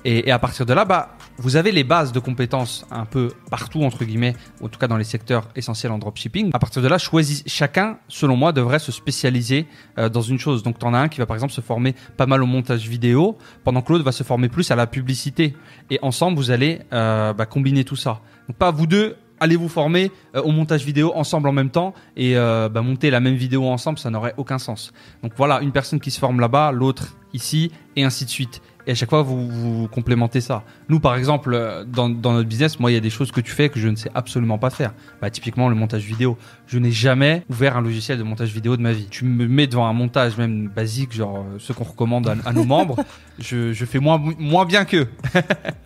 et, 0.04 0.32
à 0.32 0.40
partir 0.40 0.66
de 0.66 0.74
là, 0.74 0.86
bah 0.86 1.16
vous 1.38 1.56
avez 1.58 1.72
les 1.72 1.84
bases 1.84 2.12
de 2.12 2.20
compétences 2.20 2.86
un 2.92 3.06
peu 3.06 3.32
partout 3.50 3.84
entre 3.84 4.06
guillemets, 4.06 4.36
en 4.62 4.70
tout 4.70 4.80
cas 4.80 4.88
dans 4.88 4.98
les 4.98 5.04
secteurs 5.04 5.50
essentiels 5.56 5.92
en 5.92 5.98
dropshipping. 5.98 6.52
À 6.54 6.60
partir 6.60 6.82
de 6.82 6.88
là, 6.88 6.98
chacun, 6.98 7.98
selon 8.08 8.36
moi, 8.38 8.52
devrait 8.52 8.80
se 8.80 8.92
spécialiser 8.92 9.68
euh, 9.98 10.10
dans 10.10 10.22
une 10.22 10.40
chose. 10.40 10.64
Donc 10.64 10.80
t'en 10.80 10.94
as 10.94 11.00
un 11.00 11.10
qui 11.10 11.20
va 11.20 11.26
par 11.26 11.36
exemple 11.36 11.54
se 11.54 11.62
former 11.62 11.96
pas 12.18 12.26
mal 12.26 12.42
au 12.42 12.46
montage 12.46 12.88
vidéo, 12.88 13.38
pendant 13.64 13.82
que 13.82 13.92
l'autre 13.92 14.06
va 14.06 14.12
se 14.12 14.24
former 14.24 14.50
plus 14.50 14.72
à 14.72 14.76
la 14.76 14.88
publicité. 14.88 15.56
Et 15.90 16.00
ensemble, 16.02 16.38
vous 16.38 16.52
allez 16.52 16.82
euh, 16.94 17.34
bah, 17.34 17.46
combiner 17.46 17.84
tout 17.84 17.96
ça. 17.96 18.22
Donc 18.48 18.58
pas 18.58 18.72
vous 18.72 18.88
deux 18.88 19.18
allez 19.40 19.56
vous 19.56 19.70
former 19.70 20.12
euh, 20.36 20.42
au 20.42 20.52
montage 20.52 20.86
vidéo 20.86 21.12
ensemble 21.16 21.50
en 21.50 21.52
même 21.52 21.70
temps 21.70 21.94
et 22.16 22.38
euh, 22.38 22.70
bah, 22.70 22.82
monter 22.82 23.10
la 23.10 23.20
même 23.20 23.36
vidéo 23.36 23.66
ensemble, 23.66 24.00
ça 24.00 24.10
n'aurait 24.10 24.34
aucun 24.38 24.60
sens. 24.60 24.94
Donc 25.24 25.34
voilà, 25.36 25.62
une 25.62 25.72
personne 25.72 26.00
qui 26.00 26.12
se 26.12 26.20
forme 26.20 26.40
là-bas, 26.40 26.72
l'autre 26.72 27.16
ici, 27.34 27.72
et 27.96 28.04
ainsi 28.04 28.26
de 28.26 28.30
suite. 28.30 28.62
Et 28.88 28.92
à 28.92 28.96
chaque 28.96 29.10
fois, 29.10 29.22
vous, 29.24 29.50
vous 29.50 29.88
complémentez 29.88 30.42
ça. 30.42 30.64
Nous, 30.90 31.00
par 31.00 31.16
exemple, 31.16 31.54
euh, 31.54 31.84
dans, 31.86 32.10
dans 32.10 32.34
notre 32.34 32.48
business, 32.48 32.80
moi, 32.80 32.92
il 32.92 32.94
y 32.94 32.98
a 32.98 33.02
des 33.02 33.10
choses 33.10 33.32
que 33.32 33.42
tu 33.42 33.52
fais 33.52 33.70
que 33.70 33.80
je 33.80 33.88
ne 33.88 33.96
sais 33.96 34.12
absolument 34.14 34.58
pas 34.58 34.70
faire. 34.70 34.94
Bah, 35.22 35.30
typiquement, 35.30 35.70
le 35.70 35.76
montage 35.76 36.04
vidéo. 36.04 36.38
Je 36.68 36.78
n'ai 36.80 36.92
jamais 36.92 37.44
ouvert 37.50 37.78
un 37.78 37.82
logiciel 37.82 38.18
de 38.18 38.24
montage 38.24 38.50
vidéo 38.54 38.78
de 38.78 38.82
ma 38.82 38.92
vie. 38.92 39.08
Tu 39.10 39.26
me 39.26 39.48
mets 39.48 39.68
devant 39.68 39.88
un 39.88 39.94
montage 39.94 40.38
même 40.38 40.68
basique, 40.68 41.14
genre 41.14 41.38
euh, 41.40 41.58
ce 41.60 41.74
qu'on 41.74 41.84
recommande 41.84 42.28
à, 42.28 42.36
à 42.46 42.54
nos 42.54 42.64
membres, 42.64 42.98
je, 43.40 43.72
je 43.74 43.86
fais 43.86 44.00
moins, 44.00 44.22
moins 44.40 44.66
bien 44.66 44.86
qu'eux. 44.86 45.08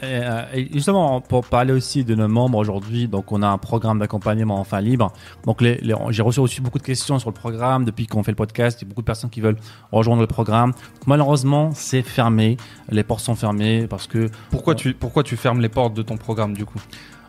Et, 0.01 0.05
euh, 0.05 0.43
et 0.53 0.69
justement, 0.73 1.19
pour 1.19 1.45
parler 1.45 1.73
aussi 1.73 2.05
de 2.05 2.15
nos 2.15 2.29
membres 2.29 2.57
aujourd'hui, 2.57 3.09
donc 3.09 3.33
on 3.33 3.41
a 3.41 3.47
un 3.47 3.57
programme 3.57 3.99
d'accompagnement 3.99 4.57
enfin 4.57 4.79
libre. 4.79 5.11
Donc 5.45 5.59
les, 5.61 5.75
les- 5.81 5.93
j'ai 6.11 6.21
reçu 6.21 6.39
aussi 6.39 6.61
beaucoup 6.61 6.77
de 6.77 6.83
questions 6.83 7.19
sur 7.19 7.29
le 7.29 7.33
programme 7.33 7.83
depuis 7.83 8.07
qu'on 8.07 8.23
fait 8.23 8.31
le 8.31 8.37
podcast. 8.37 8.79
Il 8.81 8.85
y 8.85 8.87
a 8.87 8.89
beaucoup 8.89 9.01
de 9.01 9.05
personnes 9.05 9.29
qui 9.29 9.41
veulent 9.41 9.57
rejoindre 9.91 10.21
le 10.21 10.27
programme. 10.27 10.71
Malheureusement, 11.05 11.71
c'est 11.73 12.01
fermé. 12.01 12.55
Les 12.91 13.03
portes 13.03 13.21
sont 13.21 13.35
fermées 13.35 13.87
parce 13.87 14.07
que 14.07 14.29
Pourquoi 14.51 14.75
tu, 14.75 14.93
pourquoi 14.93 15.23
tu 15.23 15.37
fermes 15.37 15.61
les 15.61 15.69
portes 15.69 15.93
de 15.93 16.01
ton 16.01 16.17
programme 16.17 16.53
du 16.53 16.65
coup? 16.65 16.81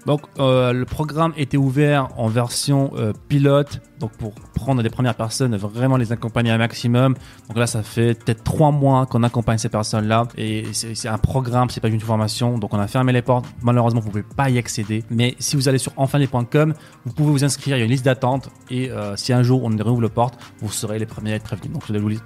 Donc 0.07 0.23
euh, 0.39 0.73
le 0.73 0.85
programme 0.85 1.33
était 1.37 1.57
ouvert 1.57 2.09
en 2.17 2.29
version 2.29 2.91
euh, 2.97 3.13
pilote, 3.29 3.81
donc 3.99 4.13
pour 4.13 4.33
prendre 4.55 4.83
les 4.83 4.89
premières 4.89 5.15
personnes, 5.15 5.55
vraiment 5.57 5.97
les 5.97 6.13
accompagner 6.13 6.51
un 6.51 6.59
maximum. 6.59 7.15
Donc 7.49 7.59
là, 7.59 7.67
ça 7.67 7.83
fait 7.83 8.15
peut-être 8.15 8.43
trois 8.43 8.71
mois 8.71 9.07
qu'on 9.07 9.23
accompagne 9.23 9.59
ces 9.59 9.69
personnes-là, 9.69 10.27
et 10.37 10.65
c'est 10.73 11.09
un 11.09 11.19
programme, 11.19 11.69
c'est 11.71 11.81
pas 11.81 11.89
une 11.89 12.01
formation. 12.01 12.59
Donc 12.59 12.73
on 12.73 12.79
a 12.79 12.87
fermé 12.87 13.13
les 13.13 13.23
portes. 13.23 13.47
Malheureusement, 13.63 14.01
vous 14.01 14.11
pouvez 14.11 14.23
pas 14.23 14.49
y 14.49 14.59
accéder. 14.59 15.05
Mais 15.11 15.35
si 15.39 15.57
vous 15.57 15.69
allez 15.69 15.79
sur 15.79 15.93
enfinles.com, 15.97 16.75
vous 17.05 17.13
pouvez 17.13 17.31
vous 17.31 17.45
inscrire. 17.45 17.77
Il 17.77 17.81
y 17.81 17.83
a 17.83 17.85
une 17.85 17.91
liste 17.91 18.05
d'attente, 18.05 18.51
et 18.71 18.91
euh, 18.91 19.17
si 19.17 19.33
un 19.33 19.43
jour 19.43 19.65
on 19.65 19.69
réouvre 19.69 20.03
les 20.03 20.09
portes, 20.09 20.39
vous 20.61 20.71
serez 20.71 20.99
les 20.99 21.07
premiers 21.07 21.33
à 21.33 21.37
être 21.37 21.45
prévenus. 21.45 21.73
Donc 21.73 21.85
je 21.87 21.99
vous 21.99 22.19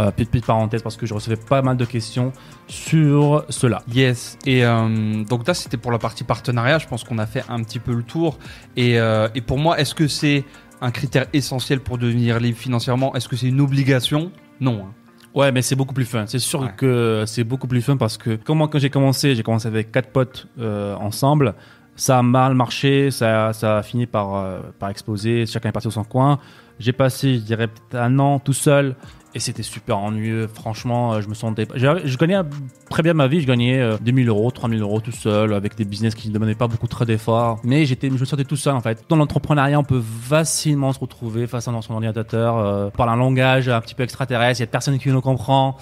euh, 0.00 0.10
petite, 0.10 0.46
parenthèse 0.46 0.82
parce 0.82 0.96
que 0.96 1.06
je 1.06 1.14
recevais 1.14 1.36
pas 1.36 1.62
mal 1.62 1.76
de 1.76 1.84
questions 1.84 2.32
sur 2.68 3.44
cela. 3.48 3.82
Yes. 3.92 4.38
Et 4.46 4.64
euh, 4.64 5.24
donc 5.24 5.46
là, 5.46 5.54
c'était 5.54 5.76
pour 5.76 5.92
la 5.92 5.98
partie 5.98 6.24
partenariat. 6.24 6.78
Je 6.78 6.86
pense 6.88 7.04
qu'on 7.04 7.18
a 7.18 7.26
fait 7.26 7.44
un 7.48 7.62
petit 7.62 7.78
peu 7.78 7.92
le 7.94 8.02
tour. 8.02 8.38
Et, 8.76 8.98
euh, 8.98 9.28
et 9.34 9.40
pour 9.40 9.58
moi, 9.58 9.78
est-ce 9.78 9.94
que 9.94 10.08
c'est 10.08 10.44
un 10.80 10.90
critère 10.90 11.26
essentiel 11.32 11.80
pour 11.80 11.98
devenir 11.98 12.40
libre 12.40 12.58
financièrement? 12.58 13.14
Est-ce 13.14 13.28
que 13.28 13.36
c'est 13.36 13.48
une 13.48 13.60
obligation? 13.60 14.32
Non. 14.60 14.84
hein. 14.86 14.92
Ouais, 15.34 15.52
mais 15.52 15.62
c'est 15.62 15.76
beaucoup 15.76 15.94
plus 15.94 16.04
fun. 16.04 16.24
C'est 16.26 16.38
sûr 16.38 16.60
Ouais. 16.60 16.72
que 16.76 17.24
c'est 17.26 17.44
beaucoup 17.44 17.66
plus 17.66 17.80
fun 17.82 17.96
parce 17.96 18.18
que 18.18 18.36
comme 18.36 18.58
moi, 18.58 18.68
quand 18.68 18.78
j'ai 18.78 18.90
commencé, 18.90 19.34
j'ai 19.34 19.42
commencé 19.42 19.66
avec 19.68 19.90
quatre 19.92 20.10
potes 20.10 20.46
ensemble. 21.00 21.54
Ça 21.94 22.18
a 22.18 22.22
mal 22.22 22.54
marché, 22.54 23.10
ça, 23.10 23.52
ça 23.52 23.78
a 23.78 23.82
fini 23.82 24.06
par, 24.06 24.44
par 24.78 24.88
exploser. 24.90 25.44
Chacun 25.46 25.68
est 25.68 25.72
parti 25.72 25.88
dans 25.88 25.92
son 25.92 26.04
coin. 26.04 26.38
J'ai 26.78 26.92
passé, 26.92 27.34
je 27.34 27.40
dirais, 27.40 27.68
un 27.92 28.18
an 28.18 28.38
tout 28.38 28.52
seul 28.52 28.96
et 29.34 29.40
c'était 29.40 29.62
super 29.62 29.98
ennuyeux. 29.98 30.46
Franchement, 30.46 31.14
euh, 31.14 31.20
je 31.20 31.28
me 31.28 31.34
sentais. 31.34 31.66
Je 31.74 32.16
gagnais 32.16 32.40
très 32.90 33.02
bien 33.02 33.14
ma 33.14 33.28
vie. 33.28 33.40
Je 33.40 33.46
gagnais 33.46 33.80
euh, 33.80 33.96
2000 34.00 34.28
euros, 34.28 34.50
3000 34.50 34.80
euros 34.82 35.00
tout 35.00 35.12
seul 35.12 35.54
avec 35.54 35.74
des 35.74 35.84
business 35.84 36.14
qui 36.14 36.28
ne 36.28 36.34
demandaient 36.34 36.54
pas 36.54 36.68
beaucoup 36.68 36.86
trop 36.86 37.04
d'efforts. 37.04 37.58
Mais 37.64 37.86
je 37.86 37.94
me 38.08 38.24
sentais 38.24 38.44
tout 38.44 38.56
seul 38.56 38.74
en 38.74 38.80
fait. 38.80 39.04
Dans 39.08 39.16
l'entrepreneuriat, 39.16 39.78
on 39.78 39.84
peut 39.84 40.02
facilement 40.02 40.92
se 40.92 40.98
retrouver 40.98 41.46
face 41.46 41.66
à 41.68 41.80
son 41.80 41.94
ordinateur, 41.94 42.58
euh, 42.58 42.90
par 42.90 43.08
un 43.08 43.16
langage 43.16 43.68
un 43.68 43.80
petit 43.80 43.94
peu 43.94 44.02
extraterrestre. 44.02 44.60
Il 44.60 44.64
y 44.64 44.64
a 44.64 44.66
personne 44.66 44.98
qui 44.98 45.08
nous 45.08 45.20
comprend. 45.20 45.76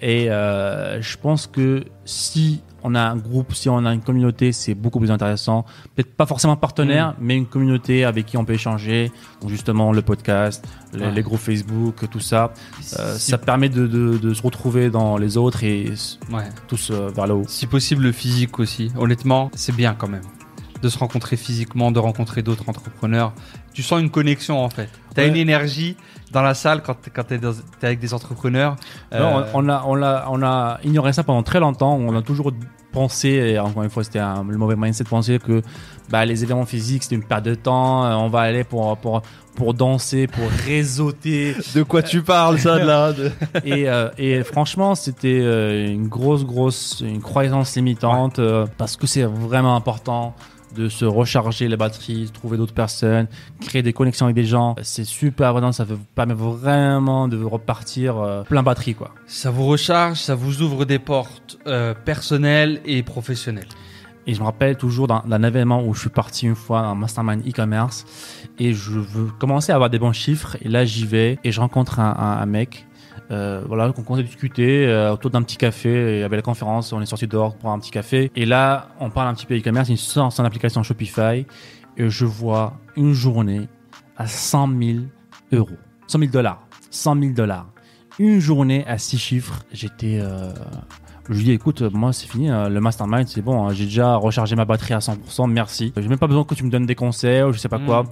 Et 0.00 0.30
euh, 0.30 1.00
je 1.00 1.16
pense 1.16 1.46
que 1.46 1.84
si 2.04 2.60
on 2.84 2.94
a 2.94 3.00
un 3.00 3.16
groupe, 3.16 3.54
si 3.54 3.68
on 3.68 3.84
a 3.84 3.92
une 3.94 4.00
communauté, 4.00 4.52
c'est 4.52 4.74
beaucoup 4.74 4.98
plus 4.98 5.10
intéressant. 5.10 5.64
Peut-être 5.94 6.14
pas 6.14 6.26
forcément 6.26 6.56
partenaire, 6.56 7.14
mais 7.20 7.36
une 7.36 7.46
communauté 7.46 8.04
avec 8.04 8.26
qui 8.26 8.36
on 8.36 8.44
peut 8.44 8.54
échanger. 8.54 9.10
Donc 9.40 9.50
justement, 9.50 9.92
le 9.92 10.02
podcast, 10.02 10.64
les, 10.92 11.00
Ouais. 11.06 11.12
les 11.12 11.22
groupes 11.22 11.40
Facebook, 11.40 12.08
tout 12.10 12.20
ça. 12.20 12.52
Euh, 12.98 13.14
Si- 13.16 13.30
ça 13.30 13.38
permet 13.38 13.68
de, 13.68 13.86
de, 13.86 14.18
de 14.18 14.34
se 14.34 14.42
retrouver 14.42 14.90
dans 14.90 15.16
les 15.16 15.36
autres 15.36 15.64
et 15.64 15.92
Ouais. 16.32 16.44
tous 16.68 16.90
euh, 16.90 17.10
vers 17.14 17.26
le 17.26 17.34
haut. 17.34 17.44
Si 17.48 17.66
possible, 17.66 18.02
le 18.04 18.12
physique 18.12 18.58
aussi. 18.58 18.90
Honnêtement, 18.98 19.50
c'est 19.54 19.74
bien 19.74 19.94
quand 19.94 20.08
même. 20.08 20.22
De 20.82 20.88
se 20.88 20.98
rencontrer 20.98 21.36
physiquement, 21.36 21.92
de 21.92 22.00
rencontrer 22.00 22.42
d'autres 22.42 22.68
entrepreneurs. 22.68 23.32
Tu 23.72 23.82
sens 23.84 24.00
une 24.00 24.10
connexion 24.10 24.62
en 24.64 24.68
fait. 24.68 24.88
T'as 25.14 25.22
Ouais. 25.22 25.28
une 25.28 25.36
énergie 25.36 25.96
dans 26.32 26.42
la 26.42 26.54
salle 26.54 26.82
quand 26.82 26.96
dans- 27.40 27.52
t'es 27.80 27.86
avec 27.86 27.98
des 28.00 28.14
entrepreneurs. 28.14 28.76
Non, 29.12 29.18
Euh, 29.38 29.42
on, 29.54 29.66
on 29.66 29.68
a, 29.68 29.84
on, 29.86 30.02
a, 30.02 30.26
on 30.30 30.42
a 30.42 30.78
ignoré 30.84 31.12
ça 31.12 31.22
pendant 31.22 31.42
très 31.42 31.60
longtemps. 31.60 31.94
On 31.94 32.16
a 32.16 32.22
toujours 32.22 32.52
pensé, 32.92 33.28
et 33.28 33.58
encore 33.58 33.82
une 33.82 33.90
fois, 33.90 34.04
c'était 34.04 34.18
un- 34.18 34.44
le 34.48 34.56
mauvais 34.58 34.76
mindset 34.76 35.04
de 35.04 35.08
penser 35.08 35.38
que 35.38 35.62
bah, 36.10 36.24
les 36.26 36.42
événements 36.42 36.66
physiques, 36.66 37.02
c'était 37.04 37.14
une 37.16 37.24
perte 37.24 37.44
de 37.44 37.54
temps. 37.54 38.04
euh, 38.04 38.14
On 38.14 38.28
va 38.28 38.40
aller 38.40 38.64
pour, 38.64 38.96
pour, 38.98 39.22
pour 39.54 39.72
danser, 39.74 40.26
pour 40.26 40.44
réseauter. 40.66 41.54
De 41.74 41.82
quoi 41.84 42.02
tu 42.02 42.22
parles, 42.22 42.58
ça, 42.58 42.78
de 42.78 42.84
là 42.86 43.12
de- 43.14 43.30
et, 43.64 43.88
euh, 43.88 44.08
et 44.18 44.42
franchement, 44.42 44.94
c'était 44.94 45.86
une 45.90 46.08
grosse, 46.08 46.44
grosse, 46.44 47.02
une 47.06 47.20
croyance 47.22 47.74
limitante 47.76 48.38
euh, 48.38 48.66
parce 48.78 48.96
que 48.96 49.06
c'est 49.06 49.24
vraiment 49.24 49.74
important 49.76 50.34
de 50.74 50.88
se 50.88 51.04
recharger 51.04 51.68
les 51.68 51.76
batteries, 51.76 52.30
trouver 52.32 52.56
d'autres 52.56 52.74
personnes, 52.74 53.26
créer 53.60 53.82
des 53.82 53.92
connexions 53.92 54.26
avec 54.26 54.34
des 54.36 54.44
gens. 54.44 54.74
C'est 54.82 55.04
super 55.04 55.48
important, 55.50 55.72
ça 55.72 55.84
vous 55.84 55.98
permet 56.14 56.34
vraiment 56.34 57.28
de 57.28 57.42
repartir 57.42 58.18
euh, 58.18 58.42
plein 58.42 58.62
batterie 58.62 58.94
quoi. 58.94 59.10
Ça 59.26 59.50
vous 59.50 59.66
recharge, 59.66 60.18
ça 60.18 60.34
vous 60.34 60.62
ouvre 60.62 60.84
des 60.84 60.98
portes 60.98 61.58
euh, 61.66 61.94
personnelles 61.94 62.80
et 62.84 63.02
professionnelles. 63.02 63.68
Et 64.26 64.34
je 64.34 64.40
me 64.40 64.44
rappelle 64.44 64.76
toujours 64.76 65.08
d'un 65.08 65.24
d'un 65.26 65.42
événement 65.42 65.82
où 65.84 65.94
je 65.94 66.00
suis 66.00 66.08
parti 66.08 66.46
une 66.46 66.54
fois 66.54 66.82
en 66.86 66.94
mastermind 66.94 67.42
e-commerce 67.46 68.04
et 68.58 68.72
je 68.72 68.92
veux 68.92 69.26
commencer 69.40 69.72
à 69.72 69.74
avoir 69.74 69.90
des 69.90 69.98
bons 69.98 70.12
chiffres. 70.12 70.56
Et 70.62 70.68
là, 70.68 70.84
j'y 70.84 71.04
vais 71.06 71.38
et 71.42 71.50
je 71.50 71.60
rencontre 71.60 71.98
un, 71.98 72.10
un- 72.16 72.40
un 72.40 72.46
mec. 72.46 72.86
Euh, 73.30 73.62
voilà, 73.66 73.90
qu'on 73.92 74.02
commence 74.02 74.20
à 74.20 74.22
discuter 74.22 74.86
euh, 74.86 75.12
autour 75.12 75.30
d'un 75.30 75.42
petit 75.42 75.56
café. 75.56 75.88
Et 75.90 76.16
il 76.18 76.20
y 76.20 76.24
avait 76.24 76.36
la 76.36 76.42
conférence, 76.42 76.92
on 76.92 77.00
est 77.00 77.06
sorti 77.06 77.26
dehors 77.26 77.56
pour 77.56 77.70
un 77.70 77.78
petit 77.78 77.90
café. 77.90 78.30
Et 78.36 78.44
là, 78.46 78.88
on 79.00 79.10
parle 79.10 79.28
un 79.28 79.34
petit 79.34 79.46
peu 79.46 79.56
e-commerce. 79.56 79.88
Il 79.88 79.98
sort 79.98 80.32
son 80.32 80.44
application 80.44 80.82
Shopify 80.82 81.46
et 81.96 82.08
je 82.10 82.24
vois 82.24 82.74
une 82.96 83.12
journée 83.12 83.68
à 84.16 84.26
100 84.26 84.68
000 84.80 84.98
euros. 85.52 85.68
100 86.08 86.18
000 86.18 86.30
dollars. 86.30 86.66
100 86.90 87.20
000 87.20 87.32
dollars. 87.32 87.66
Une 88.18 88.40
journée 88.40 88.84
à 88.86 88.98
six 88.98 89.18
chiffres. 89.18 89.60
J'étais. 89.72 90.18
euh, 90.20 90.52
je 91.28 91.34
lui 91.34 91.44
dis, 91.44 91.52
écoute, 91.52 91.82
moi, 91.82 92.12
c'est 92.12 92.26
fini, 92.26 92.50
euh, 92.50 92.68
le 92.68 92.80
mastermind, 92.80 93.28
c'est 93.28 93.42
bon, 93.42 93.64
hein, 93.68 93.72
j'ai 93.72 93.84
déjà 93.84 94.16
rechargé 94.16 94.56
ma 94.56 94.64
batterie 94.64 94.92
à 94.92 94.98
100%, 94.98 95.48
merci. 95.48 95.92
J'ai 95.96 96.08
même 96.08 96.18
pas 96.18 96.26
besoin 96.26 96.42
que 96.44 96.54
tu 96.54 96.64
me 96.64 96.68
donnes 96.70 96.84
des 96.84 96.96
conseils 96.96 97.42
ou 97.44 97.52
je 97.52 97.58
sais 97.58 97.68
pas 97.68 97.78
Mm. 97.78 97.86
quoi. 97.86 98.04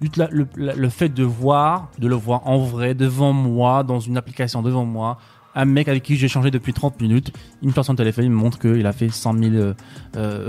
Le, 0.00 0.88
fait 0.90 1.08
de 1.08 1.24
voir, 1.24 1.90
de 1.98 2.06
le 2.06 2.14
voir 2.14 2.46
en 2.46 2.58
vrai, 2.58 2.94
devant 2.94 3.32
moi, 3.32 3.82
dans 3.82 3.98
une 3.98 4.18
application 4.18 4.60
devant 4.62 4.84
moi, 4.84 5.18
un 5.54 5.64
mec 5.64 5.88
avec 5.88 6.02
qui 6.02 6.16
j'ai 6.16 6.28
changé 6.28 6.50
depuis 6.50 6.74
30 6.74 7.00
minutes, 7.00 7.32
il 7.62 7.68
me 7.68 7.72
sort 7.72 7.84
son 7.84 7.94
téléphone, 7.94 8.26
il 8.26 8.30
me 8.30 8.36
montre 8.36 8.58
qu'il 8.58 8.86
a 8.86 8.92
fait 8.92 9.08
100 9.08 9.38
000 9.38 9.54
euh, 9.54 9.74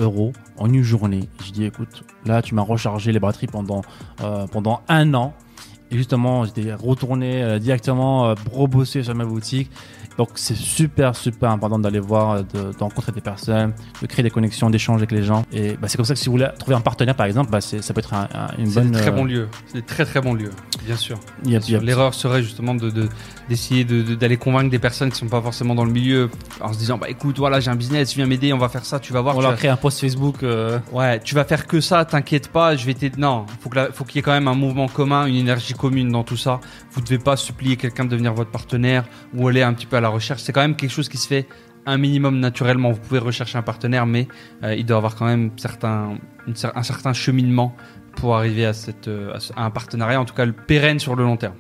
euros 0.02 0.34
en 0.58 0.72
une 0.72 0.84
journée. 0.84 1.30
Je 1.46 1.52
dis, 1.52 1.64
écoute, 1.64 2.04
là, 2.26 2.42
tu 2.42 2.56
m'as 2.56 2.62
rechargé 2.62 3.14
les 3.14 3.20
batteries 3.20 3.48
pendant, 3.48 3.84
euh, 4.22 4.48
pendant 4.48 4.82
un 4.90 5.14
an. 5.14 5.34
Et 5.92 5.96
justement, 5.96 6.44
j'étais 6.44 6.74
retourné 6.74 7.42
euh, 7.42 7.58
directement 7.58 8.36
rebosser 8.52 9.04
sur 9.04 9.16
ma 9.16 9.24
boutique. 9.24 9.72
Donc 10.18 10.30
c'est 10.36 10.56
super 10.56 11.16
super 11.16 11.52
important 11.52 11.78
d'aller 11.80 12.00
voir, 12.00 12.32
euh, 12.32 12.42
de, 12.54 12.72
de 12.74 12.80
rencontrer 12.80 13.12
des 13.12 13.22
personnes, 13.22 13.74
de 14.02 14.08
créer 14.08 14.24
des 14.24 14.30
connexions, 14.32 14.70
d'échanger 14.70 15.00
avec 15.02 15.12
les 15.12 15.24
gens. 15.24 15.44
Et 15.52 15.78
bah, 15.78 15.88
c'est 15.88 15.98
comme 15.98 16.06
ça 16.06 16.14
que 16.16 16.20
si 16.20 16.26
vous 16.26 16.32
voulez 16.34 16.48
trouver 16.60 16.76
un 16.76 16.82
partenaire 16.82 17.16
par 17.16 17.26
exemple, 17.28 17.52
bah, 17.52 17.62
c'est- 17.62 17.82
ça 17.82 17.94
peut 17.94 18.00
être 18.00 18.14
un- 18.14 18.28
un- 18.34 18.48
une 18.58 18.68
C'est 18.68 18.82
bonne. 18.82 18.92
des 18.92 19.00
très 19.00 19.10
euh, 19.10 19.12
bons 19.12 19.26
lieux. 19.26 19.48
C'est 19.68 19.76
des 19.76 19.82
très 19.84 20.06
très 20.06 20.20
bons 20.22 20.34
lieux, 20.34 20.52
bien 20.86 20.96
sûr. 20.98 21.20
L'erreur 21.82 22.14
serait 22.14 22.42
justement 22.44 22.74
de 22.76 22.90
de- 22.90 23.10
d'essayer 23.50 23.84
de, 23.86 24.02
de- 24.02 24.16
d'aller 24.16 24.38
convaincre 24.38 24.70
des 24.72 24.80
personnes 24.80 25.12
qui 25.12 25.18
sont 25.20 25.28
pas 25.28 25.42
forcément 25.42 25.76
dans 25.76 25.86
le 25.86 25.92
milieu 25.92 26.30
en 26.62 26.74
se 26.74 26.78
disant 26.78 26.98
bah 26.98 27.10
écoute 27.10 27.38
voilà 27.38 27.60
j'ai 27.60 27.70
un 27.72 27.76
business 27.76 28.14
viens 28.16 28.26
m'aider 28.26 28.52
on 28.54 28.58
va 28.58 28.68
faire 28.70 28.84
ça 28.86 29.00
tu 29.00 29.14
vas 29.14 29.22
voir 29.22 29.36
On 29.36 29.40
tu 29.40 29.44
leur 29.44 29.52
vas- 29.52 29.58
crée 29.58 29.68
un 29.70 29.78
post 29.78 30.00
Facebook. 30.02 30.44
euh, 30.44 30.80
ouais 30.92 31.20
tu 31.22 31.34
vas 31.36 31.46
faire 31.46 31.66
que 31.68 31.80
ça 31.80 32.04
t'inquiète 32.06 32.50
pas 32.50 32.76
je 32.76 32.86
vais 32.86 32.94
t'aider 32.94 33.18
non 33.18 33.46
faut 33.62 33.70
que 33.70 33.76
la- 33.76 33.92
faut 33.92 34.04
qu'il 34.04 34.18
y 34.18 34.20
ait 34.20 34.22
quand 34.22 34.32
même 34.34 34.48
un 34.50 34.54
mouvement 34.56 34.88
commun 34.90 35.28
une 35.28 35.36
énergie 35.36 35.74
commune 35.74 36.12
dans 36.12 36.24
tout 36.24 36.36
ça 36.38 36.60
vous 36.92 37.00
devez 37.02 37.20
pas 37.20 37.38
supplier 37.38 37.78
quelqu'un 37.78 38.04
de 38.06 38.10
devenir 38.10 38.34
votre 38.34 38.52
partenaire 38.52 39.06
ou 39.34 39.48
aller 39.48 39.62
un 39.62 39.74
petit 39.74 39.86
peu 39.86 39.96
à 39.98 40.02
la 40.02 40.07
recherche 40.10 40.42
c'est 40.42 40.54
quand 40.54 40.62
même 40.62 40.76
quelque 40.76 40.92
chose 40.92 41.10
qui 41.10 41.18
se 41.18 41.28
fait 41.28 41.48
un 41.86 41.98
minimum 41.98 42.40
naturellement 42.40 42.92
vous 42.92 43.00
pouvez 43.00 43.20
rechercher 43.20 43.58
un 43.58 43.64
partenaire 43.64 44.06
mais 44.06 44.28
euh, 44.64 44.76
il 44.76 44.86
doit 44.86 44.98
avoir 44.98 45.16
quand 45.16 45.26
même 45.26 45.52
certains 45.58 46.18
une 46.48 46.56
un 46.76 46.84
certain 46.84 47.14
cheminement 47.14 47.76
pour 48.16 48.36
arriver 48.36 48.66
à 48.66 48.74
cette 48.74 49.08
euh, 49.08 49.38
à 49.56 49.66
un 49.66 49.72
partenariat 49.72 50.20
en 50.20 50.26
tout 50.26 50.34
cas 50.36 50.46
le 50.46 50.54
pérenne 50.54 51.00
sur 51.00 51.16
le 51.16 51.24
long 51.24 51.38
terme 51.38 51.56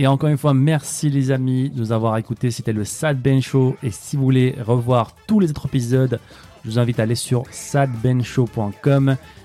Et 0.00 0.06
encore 0.06 0.30
une 0.30 0.38
fois, 0.38 0.54
merci 0.54 1.10
les 1.10 1.30
amis 1.30 1.68
de 1.68 1.78
nous 1.78 1.92
avoir 1.92 2.16
écoutés. 2.16 2.50
C'était 2.50 2.72
le 2.72 2.86
Sad 2.86 3.20
Ben 3.20 3.42
Show. 3.42 3.76
Et 3.82 3.90
si 3.90 4.16
vous 4.16 4.22
voulez 4.22 4.56
revoir 4.58 5.14
tous 5.26 5.40
les 5.40 5.50
autres 5.50 5.66
épisodes, 5.66 6.18
je 6.64 6.70
vous 6.70 6.78
invite 6.78 7.00
à 7.00 7.02
aller 7.02 7.14
sur 7.14 7.42
sadbenshow.com. 7.50 9.16